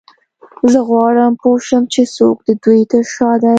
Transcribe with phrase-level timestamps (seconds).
[0.71, 3.49] زه غواړم پوه شم چې څوک د دوی تر شا دی